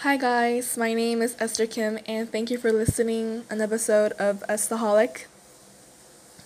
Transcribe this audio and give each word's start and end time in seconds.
Hi 0.00 0.18
guys, 0.18 0.76
my 0.76 0.92
name 0.92 1.22
is 1.22 1.34
Esther 1.40 1.66
Kim 1.66 1.98
and 2.06 2.30
thank 2.30 2.50
you 2.50 2.58
for 2.58 2.70
listening 2.70 3.44
an 3.48 3.62
episode 3.62 4.12
of 4.18 4.44
Estaholic. 4.46 5.24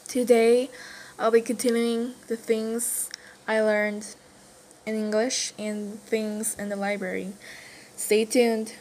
Today 0.07 0.71
I'll 1.19 1.33
be 1.33 1.41
continuing 1.41 2.15
the 2.29 2.37
things 2.37 3.11
I 3.49 3.61
learned 3.61 4.15
in 4.87 4.95
English 4.95 5.53
and 5.59 5.99
things 5.99 6.55
in 6.55 6.69
the 6.69 6.77
library. 6.77 7.33
Stay 7.97 8.25
tuned. 8.25 8.75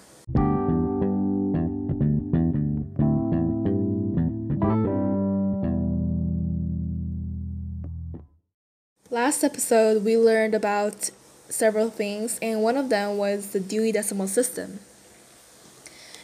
Last 9.09 9.43
episode 9.43 10.05
we 10.05 10.15
learned 10.15 10.53
about 10.53 11.09
several 11.49 11.89
things, 11.89 12.39
and 12.41 12.61
one 12.61 12.77
of 12.77 12.89
them 12.89 13.17
was 13.17 13.47
the 13.47 13.59
Dewey 13.59 13.91
Decimal 13.91 14.27
System. 14.27 14.79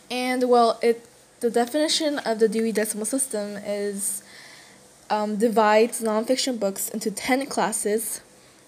And 0.09 0.47
well, 0.47 0.79
it 0.81 1.05
the 1.39 1.49
definition 1.49 2.19
of 2.19 2.39
the 2.39 2.47
Dewey 2.47 2.71
Decimal 2.71 3.05
System 3.05 3.57
is 3.65 4.23
um, 5.09 5.37
divides 5.37 6.01
nonfiction 6.01 6.59
books 6.59 6.89
into 6.89 7.11
ten 7.11 7.45
classes 7.47 8.21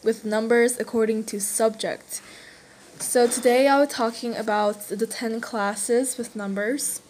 with 0.04 0.26
numbers 0.26 0.80
according 0.80 1.24
to 1.26 1.40
subject. 1.40 2.22
So 3.00 3.28
today 3.28 3.68
I 3.68 3.80
was 3.80 3.90
talking 3.90 4.36
about 4.36 4.88
the 4.90 5.08
ten 5.08 5.40
classes 5.40 6.18
with 6.18 6.36
numbers. 6.36 7.02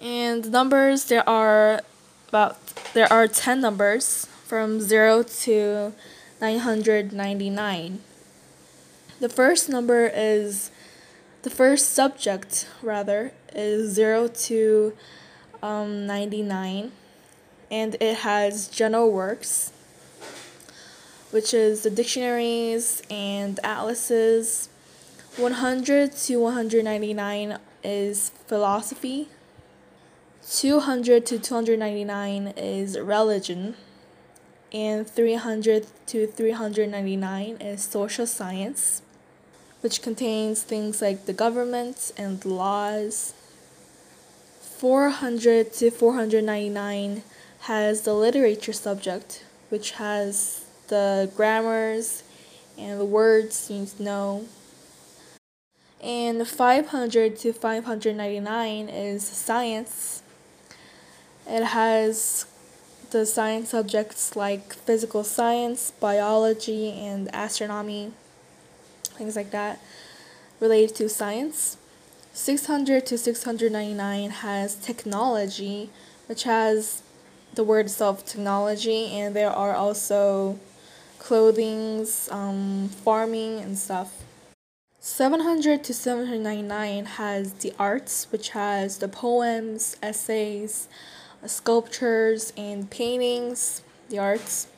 And 0.00 0.52
numbers 0.52 1.06
there 1.06 1.28
are 1.28 1.80
about 2.28 2.58
there 2.92 3.10
are 3.12 3.26
ten 3.26 3.60
numbers 3.60 4.26
from 4.46 4.80
zero 4.80 5.22
to 5.22 5.92
999. 6.40 8.00
The 9.18 9.28
first 9.28 9.68
number 9.68 10.06
is, 10.14 10.70
the 11.42 11.50
first 11.50 11.92
subject 11.92 12.68
rather, 12.80 13.32
is 13.52 13.92
0 13.92 14.28
to 14.28 14.92
um, 15.62 16.06
99, 16.06 16.92
and 17.70 17.96
it 18.00 18.18
has 18.18 18.68
general 18.68 19.10
works, 19.10 19.72
which 21.32 21.52
is 21.52 21.82
the 21.82 21.90
dictionaries 21.90 23.02
and 23.10 23.58
atlases. 23.64 24.68
100 25.36 26.12
to 26.12 26.36
199 26.36 27.58
is 27.82 28.30
philosophy. 28.46 29.28
200 30.48 31.26
to 31.26 31.38
299 31.38 32.54
is 32.56 32.98
religion 32.98 33.74
and 34.72 35.08
300 35.08 35.86
to 36.06 36.26
399 36.26 37.56
is 37.60 37.82
social 37.82 38.26
science, 38.26 39.02
which 39.80 40.02
contains 40.02 40.62
things 40.62 41.00
like 41.00 41.26
the 41.26 41.32
government 41.32 42.12
and 42.16 42.44
laws. 42.44 43.34
400 44.60 45.72
to 45.74 45.90
499 45.90 47.22
has 47.60 48.02
the 48.02 48.14
literature 48.14 48.72
subject, 48.72 49.44
which 49.70 49.92
has 49.92 50.64
the 50.88 51.30
grammars 51.36 52.22
and 52.76 53.00
the 53.00 53.04
words 53.04 53.70
you 53.70 53.80
need 53.80 53.88
to 53.88 54.02
know. 54.02 54.44
And 56.00 56.46
500 56.46 57.36
to 57.38 57.52
599 57.52 58.88
is 58.88 59.26
science. 59.26 60.22
It 61.46 61.64
has 61.64 62.46
the 63.10 63.24
science 63.24 63.70
subjects 63.70 64.36
like 64.36 64.74
physical 64.74 65.24
science, 65.24 65.90
biology, 65.92 66.90
and 66.90 67.28
astronomy, 67.32 68.12
things 69.14 69.36
like 69.36 69.50
that 69.50 69.80
related 70.60 70.94
to 70.96 71.08
science. 71.08 71.76
600 72.32 73.06
to 73.06 73.18
699 73.18 74.30
has 74.30 74.74
technology, 74.76 75.90
which 76.26 76.44
has 76.44 77.02
the 77.54 77.64
word 77.64 77.86
itself 77.86 78.24
technology, 78.24 79.06
and 79.06 79.34
there 79.34 79.50
are 79.50 79.74
also 79.74 80.58
clothings, 81.18 82.28
um, 82.30 82.88
farming, 82.88 83.58
and 83.58 83.78
stuff. 83.78 84.22
700 85.00 85.82
to 85.84 85.94
799 85.94 87.06
has 87.06 87.54
the 87.54 87.72
arts, 87.78 88.30
which 88.30 88.50
has 88.50 88.98
the 88.98 89.08
poems, 89.08 89.96
essays, 90.02 90.88
sculptures 91.46 92.52
and 92.56 92.90
paintings, 92.90 93.82
the 94.08 94.18
arts. 94.18 94.68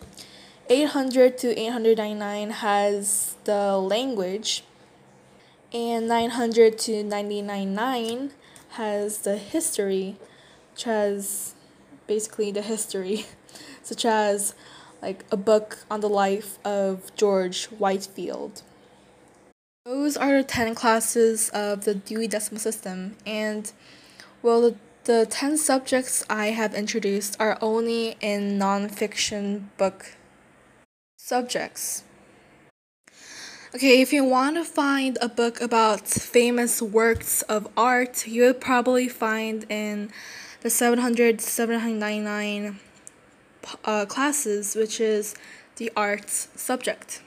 800 0.68 1.36
to 1.38 1.58
899 1.58 2.50
has 2.50 3.36
the 3.44 3.76
language, 3.76 4.62
and 5.72 6.06
900 6.06 6.78
to 6.78 7.02
999 7.02 8.30
has 8.70 9.18
the 9.18 9.36
history, 9.36 10.16
which 10.72 10.84
has 10.84 11.54
basically 12.06 12.52
the 12.52 12.62
history, 12.62 13.26
such 13.82 14.04
as 14.04 14.54
like 15.02 15.24
a 15.32 15.36
book 15.36 15.78
on 15.90 16.00
the 16.00 16.08
life 16.08 16.58
of 16.64 17.14
George 17.16 17.66
Whitefield. 17.66 18.62
Those 19.84 20.16
are 20.16 20.38
the 20.38 20.44
10 20.44 20.74
classes 20.74 21.48
of 21.48 21.84
the 21.84 21.94
Dewey 21.94 22.28
Decimal 22.28 22.60
System, 22.60 23.16
and 23.26 23.72
well, 24.42 24.60
the 24.60 24.76
the 25.04 25.26
10 25.28 25.56
subjects 25.56 26.24
I 26.28 26.46
have 26.46 26.74
introduced 26.74 27.36
are 27.40 27.56
only 27.60 28.16
in 28.20 28.58
nonfiction 28.58 29.64
book 29.78 30.16
subjects. 31.16 32.04
Okay, 33.74 34.00
if 34.00 34.12
you 34.12 34.24
want 34.24 34.56
to 34.56 34.64
find 34.64 35.16
a 35.22 35.28
book 35.28 35.60
about 35.60 36.08
famous 36.08 36.82
works 36.82 37.42
of 37.42 37.68
art, 37.76 38.26
you 38.26 38.42
would 38.42 38.60
probably 38.60 39.08
find 39.08 39.64
in 39.68 40.10
the 40.62 40.68
700 40.68 41.40
799 41.40 42.78
uh, 43.84 44.06
classes, 44.06 44.74
which 44.74 45.00
is 45.00 45.34
the 45.76 45.90
arts 45.96 46.48
subject. 46.56 47.22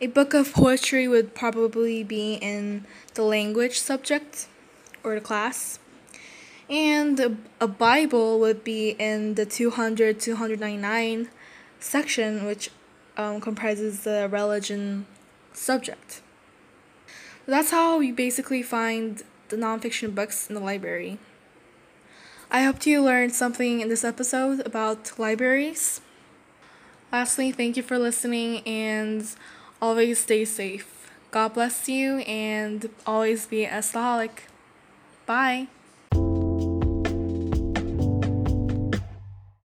A 0.00 0.08
book 0.08 0.34
of 0.34 0.52
poetry 0.52 1.06
would 1.06 1.34
probably 1.34 2.02
be 2.02 2.34
in 2.34 2.84
the 3.14 3.22
language 3.22 3.78
subject 3.78 4.48
or 5.04 5.14
the 5.14 5.20
class. 5.20 5.78
And 6.68 7.38
a 7.60 7.68
Bible 7.68 8.40
would 8.40 8.64
be 8.64 8.90
in 8.98 9.34
the 9.34 9.46
200 9.46 10.20
299 10.20 11.28
section, 11.78 12.44
which 12.44 12.70
um, 13.16 13.40
comprises 13.40 14.00
the 14.00 14.28
religion 14.30 15.06
subject. 15.52 16.22
That's 17.46 17.70
how 17.70 18.00
you 18.00 18.12
basically 18.12 18.62
find 18.62 19.22
the 19.48 19.56
nonfiction 19.56 20.14
books 20.14 20.48
in 20.48 20.54
the 20.54 20.60
library. 20.60 21.18
I 22.50 22.62
hope 22.62 22.84
you 22.86 23.02
learned 23.02 23.34
something 23.34 23.80
in 23.80 23.88
this 23.88 24.04
episode 24.04 24.66
about 24.66 25.18
libraries. 25.18 26.00
Lastly, 27.12 27.52
thank 27.52 27.76
you 27.76 27.82
for 27.82 27.98
listening 27.98 28.62
and 28.66 29.26
always 29.80 30.20
stay 30.20 30.44
safe. 30.44 31.10
God 31.30 31.54
bless 31.54 31.88
you 31.88 32.18
and 32.20 32.88
always 33.06 33.46
be 33.46 33.64
a 33.64 33.78
staholic. 33.78 34.48
Bye. 35.26 35.68